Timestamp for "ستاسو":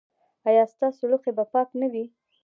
0.73-1.03